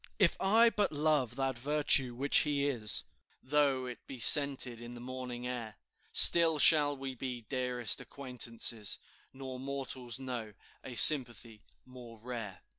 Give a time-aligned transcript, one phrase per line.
[0.17, 3.03] "If I but love that virtue which he is,
[3.43, 5.75] Though it be scented in the morning air,
[6.11, 8.97] Still shall we be dearest acquaintances,
[9.31, 10.53] Nor mortals know
[10.83, 12.61] a sympathy more rare."